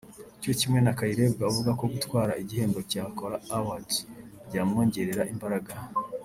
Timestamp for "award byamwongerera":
3.57-5.23